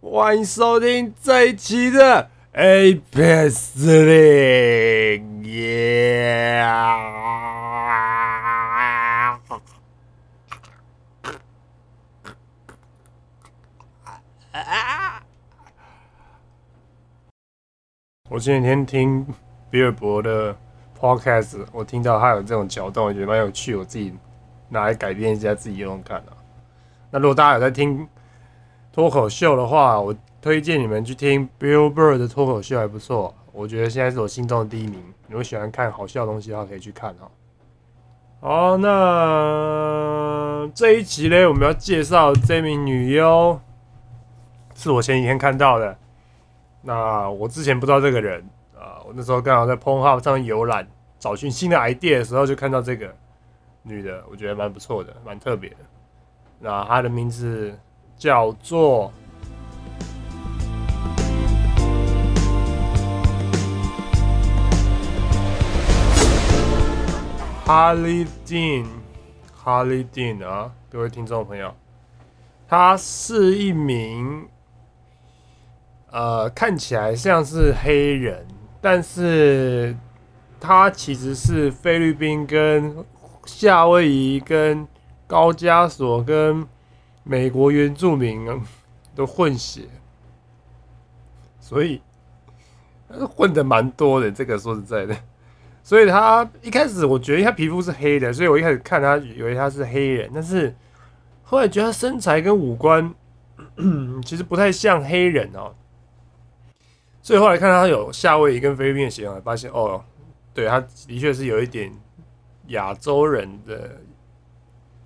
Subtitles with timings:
[0.00, 6.64] 欢迎收听这一期的 A P S 零耶！
[18.30, 19.26] 我前几天听
[19.68, 20.56] 比尔博的
[20.96, 24.14] Podcast，我听到他有这种桥段，我觉得蛮有趣，我自己
[24.68, 26.38] 拿来改变一下自己用看啊。
[27.10, 28.08] 那如果大家有在听
[28.98, 30.12] 脱口秀的话，我
[30.42, 33.32] 推荐你们去听 Bill Burr 的脱口秀，还不错。
[33.52, 35.00] 我觉得现在是我心中的第一名。
[35.28, 37.30] 如果喜欢看好笑的东西的话，可以去看哦。
[38.40, 43.60] 好，那这一集呢，我们要介绍这名女优，
[44.74, 45.96] 是我前几天看到的。
[46.82, 48.44] 那我之前不知道这个人
[48.76, 50.84] 啊，我那时候刚好在 p o n h u b 上游览，
[51.20, 53.14] 找寻新的 idea 的时候，就看到这个
[53.84, 55.76] 女的，我觉得蛮不错的，蛮特别的。
[56.58, 57.78] 那她的名字
[58.18, 59.12] 叫做
[67.64, 71.72] Harley Dean，Harley Dean 啊，各位听众朋友，
[72.66, 74.48] 他是一名
[76.10, 78.46] 呃看起来像是黑人，
[78.80, 79.94] 但是
[80.58, 83.04] 他其实是菲律宾跟
[83.44, 84.88] 夏威夷跟
[85.26, 86.66] 高加索跟
[87.28, 88.46] 美国原住民
[89.14, 89.82] 都混血，
[91.60, 92.00] 所以
[93.36, 94.32] 混的蛮多的。
[94.32, 95.14] 这个说实在的，
[95.82, 100.74] 所以他一开始我觉得他皮肤是黑的，所以我一开始看他以为他是黑人，但是
[101.42, 103.14] 后来觉得他身材跟五官
[104.24, 105.74] 其实不太像黑人哦。
[107.20, 110.02] 所以后来看他有夏威夷跟菲律宾的血统，发现哦，
[110.54, 111.92] 对他的确是有一点
[112.68, 114.00] 亚洲人的。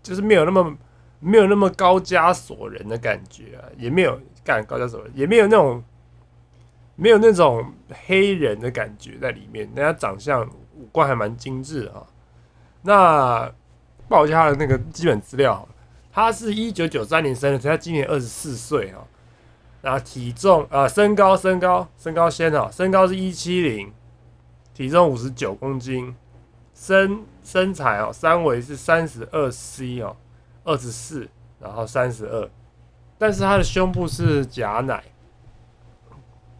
[0.00, 0.74] 就是没有那么
[1.20, 5.82] 没有那么高加索人的感觉啊，也没有干高加索人，也没有那种
[6.96, 7.72] 没有那种
[8.06, 9.66] 黑人的感觉在里面。
[9.66, 12.06] 人家长相五官还蛮精致啊。
[12.82, 13.52] 那
[14.08, 15.68] 报一下他的那个基本资料，
[16.12, 19.04] 他是一九九三年生的，他今年二十四岁啊。
[19.82, 23.92] 那体重啊，身高身高身高先啊，身高是一七零，
[24.74, 26.14] 体重五十九公斤。
[26.74, 30.16] 身身材哦，三围是三十二 C 哦，
[30.68, 31.26] 二十四，
[31.58, 32.46] 然后三十二，
[33.16, 35.02] 但是他的胸部是假奶，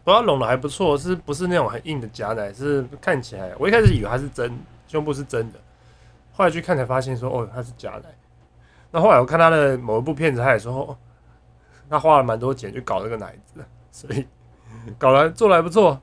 [0.03, 2.51] 不过拢的还不错，是不是那种很硬的假奶？
[2.51, 4.51] 是看起来，我一开始以为他是真
[4.87, 5.59] 胸部是真的，
[6.33, 8.09] 后来去看才发现说，哦，他是假奶。
[8.89, 10.97] 那后来我看他的某一部片子，他也说，
[11.87, 14.25] 他花了蛮多钱去搞这个奶子，所以
[14.97, 16.01] 搞来做的还不错，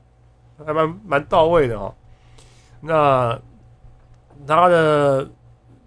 [0.65, 1.93] 还蛮蛮到位的哦。
[2.79, 3.37] 那。
[4.45, 5.27] 他的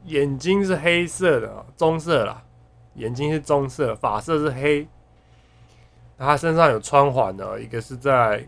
[0.04, 2.42] 眼睛是黑色的，棕色啦，
[2.94, 4.86] 眼睛是棕色，发色是黑。
[6.18, 8.46] 他身上有穿环的，一个是在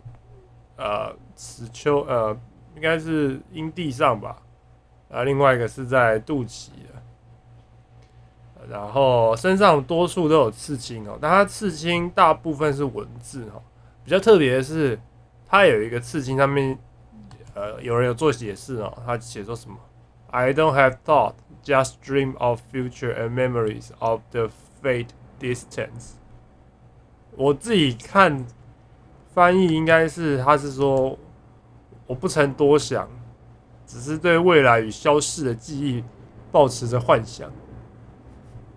[0.77, 2.37] 呃齿丘呃，
[2.75, 4.43] 应该是阴蒂上吧，
[5.11, 7.03] 啊，另外一个是在肚脐的。
[8.69, 13.63] 然后身上多处都有刺青哦，但他刺青大部分是文字哦。
[14.05, 15.01] 比较特别的是，
[15.49, 16.79] 他有一个刺青上面，
[17.55, 19.77] 呃，有人有做解释哦，他写说什么
[20.33, 24.49] ？I don't have thought, just dream of future and memories of the
[24.83, 26.15] fate distance。
[27.37, 28.47] 我自己看
[29.35, 31.19] 翻译应该是，他是说
[32.07, 33.07] 我不曾多想，
[33.87, 36.03] 只是对未来与消逝的记忆
[36.51, 37.51] 保持着幻想，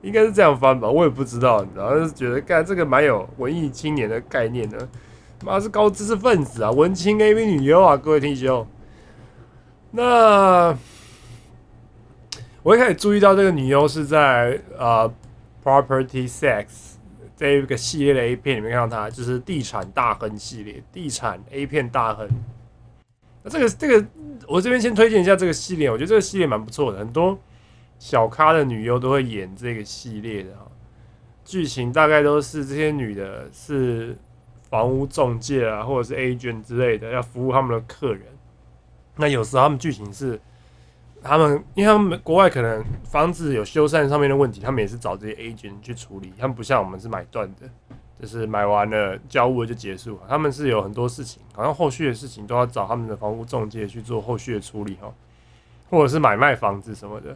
[0.02, 4.88] 应该是这样翻吧，我也不知道，然后，就是觉得干这个蛮有文艺青年的概念的，
[5.44, 8.68] 妈是高知识分子啊，文青 AV 女优啊，各位听众，
[9.92, 10.78] 那。
[12.66, 15.08] 我一开始注意到这个女优是在呃
[15.64, 16.66] 《Property Sex》
[17.38, 22.28] 这个系列的 A 片里面看到她，就是地产大亨系列，地产 A 片大亨。
[23.44, 24.08] 那这个这个，
[24.48, 27.38] 我这边先推荐一下这个系列，我觉得这个系列蛮不错的，很多
[28.00, 30.66] 小咖的女优都会演这个系列的哈。
[31.44, 34.18] 剧情大概都是这些女的是
[34.72, 38.24] 房屋中介啊，或者是 agent 之类的，要服务他们的客人。
[39.18, 40.42] 那有时候他们剧情是。
[41.26, 46.32] 他们，因为他们国外可能房子有修缮上面的问题，他们也是找这些 agent 去处理。
[46.38, 47.68] 他们不像我们是买断的，
[48.22, 50.22] 就是买完了交屋就结束了。
[50.30, 55.12] 他们是有很多事情，好像后续的事情都要找他们的房屋中介去做后续的处理哈，
[55.90, 57.36] 或者是买卖房子什么的，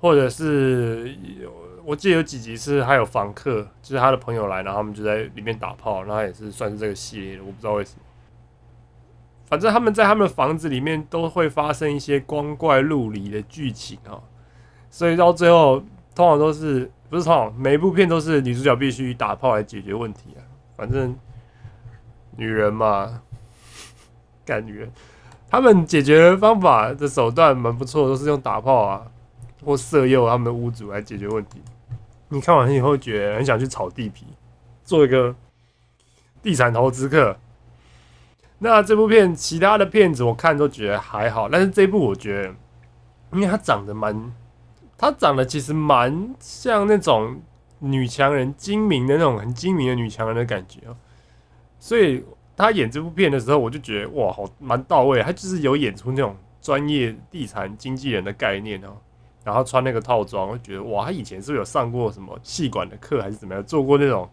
[0.00, 1.52] 或者是有
[1.84, 8.00] 我记得有几集是还有房客，就是他的朋友来，然后他们就在里面打炮，然后也是算是这个系列的，我不知道为什么。
[9.46, 14.18] 反正他们在他们房子里面都会发生一些光怪陆离的剧情啊，
[14.90, 15.80] 所以到最后
[16.14, 20.42] 通常都是不是通常每一部片都是女主角必须打炮来解决问题啊，
[20.76, 21.16] 反正
[22.36, 23.22] 女人嘛，
[24.44, 24.90] 干女人，
[25.48, 29.06] 他们解决方法的手段蛮不错，都是用打炮啊
[29.64, 31.62] 或色诱他们的屋主来解决问题。
[32.30, 34.26] 你看完以后觉得很想去炒地皮，
[34.82, 35.32] 做一个
[36.42, 37.36] 地产投资客。
[38.58, 42.54] 那这部片其他的片子我看都觉得还好，但是这部我觉得，
[43.32, 44.32] 因为它长得蛮，
[44.96, 47.38] 它长得其实蛮像那种
[47.80, 50.96] 女强人精明的那种很精明的女强人的感觉哦，
[51.78, 52.24] 所以
[52.56, 58.96] 他演这部片的时候，我就觉得哇，好蛮到位，他就是有演出那种专业地产经纪人的概念哦，
[59.44, 64.26] 然后穿那个套装，我觉得哇，他以前是不是有上过什么气管的课还是怎么样，做过那种。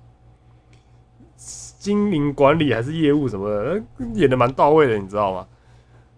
[1.84, 3.84] 经营管理还是业务什么的，
[4.14, 5.46] 演的蛮到位的，你知道吗？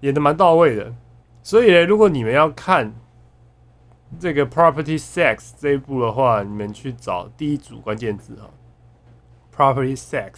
[0.02, 0.94] 演的蛮到位的。
[1.42, 2.94] 所以呢，如果你们要看
[4.20, 8.48] 这个《Property Sex》这一部的话，你们去找第一组关键字哈，
[9.58, 10.32] 《Property Sex》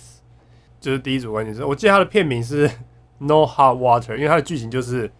[0.80, 1.66] 就是第一组关键字。
[1.66, 2.70] 我记得它的片名是
[3.18, 5.12] 《No Hot Water》，因为它的剧情就是，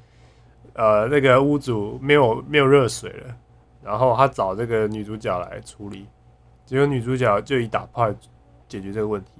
[0.72, 3.36] 呃，那个屋主没有没有热水了，
[3.84, 6.08] 然后他找这个女主角来处理，
[6.66, 8.10] 结果女主角就以打炮
[8.70, 9.32] 解决这个问题。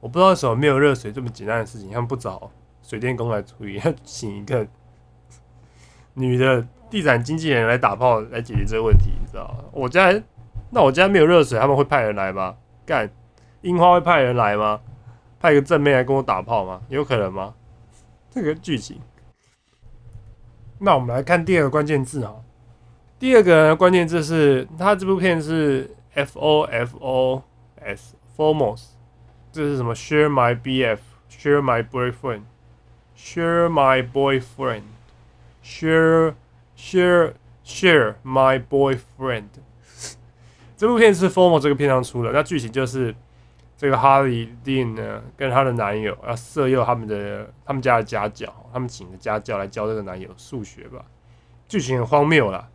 [0.00, 2.50] 我不知道为什么没有热水这么简单的事情，他们不找
[2.82, 4.66] 水电工来处理，要请一个
[6.14, 9.64] 女的地产经纪人来打炮来解决这个问题，你知道吗？
[9.72, 10.12] 我家
[10.70, 12.56] 那我家没有热水，他们会派人来吗？
[12.86, 13.10] 干
[13.62, 14.80] 樱花会派人来吗？
[15.40, 16.82] 派个正妹来跟我打炮吗？
[16.88, 17.54] 有可能吗？
[18.30, 19.00] 这个剧情。
[20.78, 22.36] 那我们来看第二个关键字啊，
[23.18, 27.42] 第二个关键字是它这部片是 F O F O
[27.80, 28.97] S foremost。
[29.58, 32.42] 这是什么？Share my BF, share my boyfriend,
[33.16, 34.82] share my boyfriend,
[35.64, 36.34] share
[36.76, 37.32] share
[37.64, 39.48] share my boyfriend。
[40.76, 42.30] 这部片是 Formo 这个片上出的。
[42.30, 43.12] 那剧情就是
[43.76, 51.04] 这个哈利 Dean 呢，跟她的男友要色诱他们的他们家的家教，他们请的家教来教这个男友数学吧。
[51.66, 52.68] 剧情很荒谬啦，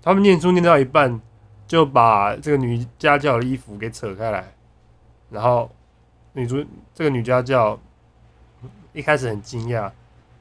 [0.00, 1.20] 他们念书念到一半，
[1.66, 4.54] 就把这个女家教的衣服给扯开来，
[5.28, 5.68] 然后。
[6.34, 6.64] 女主
[6.94, 7.78] 这个女家教
[8.92, 9.90] 一开始很惊讶，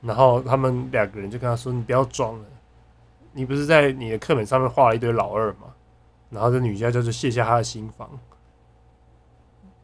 [0.02, 2.46] 然后他们两个人就跟她说：“你不要装了，
[3.34, 5.74] 你不是在你的课本上面画了一堆老二吗？”
[6.32, 8.10] 然后这女家教就卸下她的心防，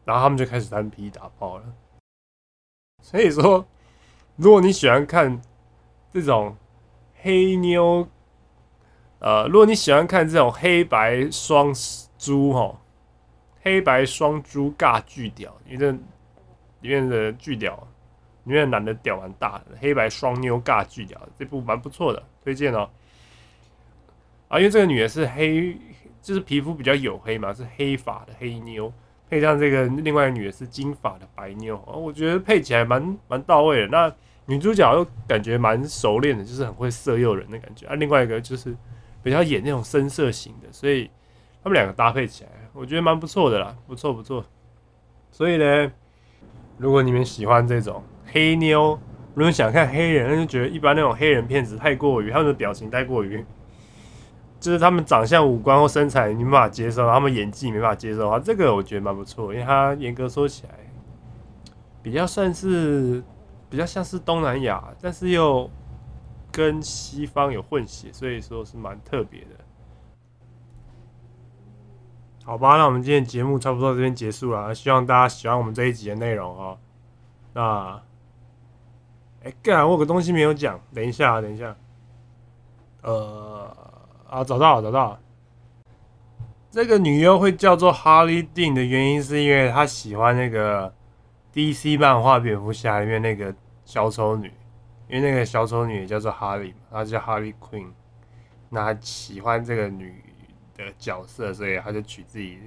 [0.04, 1.64] 然后他们就开始单皮打炮了。
[3.02, 3.66] 所以说，
[4.36, 5.40] 如果你喜欢看
[6.12, 6.56] 这种
[7.16, 8.08] 黑妞，
[9.18, 11.70] 呃，如果你喜欢看这种黑白双
[12.16, 12.80] 猪哈。
[13.68, 15.90] 黑白双猪尬巨屌，因为这
[16.80, 17.76] 里面的巨屌，
[18.44, 19.76] 里面男的屌蛮大的。
[19.78, 22.88] 黑白双妞尬巨屌，这部蛮不错的，推荐哦。
[24.48, 25.76] 啊，因为这个女的是黑，
[26.22, 28.90] 就是皮肤比较黝黑嘛，是黑发的黑妞，
[29.28, 33.88] 配上这个另外一个女的是金发的白妞，啊我觉得配起来蛮蛮到位的。
[33.88, 34.10] 那
[34.46, 37.86] 女主角又感觉蛮熟练的，就是很会色诱人的感觉。
[37.86, 38.74] 啊，另外一个就是
[39.22, 41.10] 比较演那种深色型的，所以
[41.62, 42.50] 他们两个搭配起来。
[42.72, 44.44] 我觉得蛮不错的啦，不错不错。
[45.30, 45.92] 所以呢，
[46.76, 48.98] 如果你们喜欢这种黑妞，
[49.34, 53.44] 如果想看黑人，那就觉得一般那种黑人片子太过于他们的表情太过于，
[54.58, 60.74] 就是他们长相、五官或身材你没法接受，他们演技没法接受的话，这个我觉得蛮不错，因为他严格说起来，
[62.02, 63.22] 比较算是
[63.68, 65.70] 比较像是东南亚，但是又
[66.50, 69.67] 跟西方有混血，所以说是蛮特别的。
[72.48, 76.78] 好吧，那我们今天节目差不多这边结束了，希望大家喜欢我们这一集的内容哦。
[77.52, 78.00] 那，
[79.44, 81.76] 哎，干，我有个东西没有讲，等一下啊，等一下。
[83.02, 83.76] 呃，
[84.30, 85.20] 啊，找到了，找到了。
[86.70, 90.90] 这个女优会叫做哈利· n 的原因，是因为她喜欢那个
[91.52, 94.50] DC 漫画蝙蝠侠里面那个小丑女，
[95.06, 97.88] 因为那个小丑女也叫做哈利，她叫哈利· Queen。
[98.70, 100.24] 那喜欢这个女。
[100.86, 102.58] 的角色，所以他就取自己，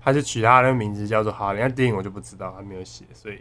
[0.00, 1.60] 他就取他的名字叫做哈利。
[1.60, 3.40] 那电影我就不知道，他没有写，所以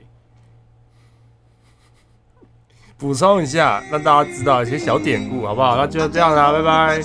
[2.98, 5.76] 补充一下，让大家知道一些小典故，好不好？
[5.78, 7.02] 那就这样啦，拜拜。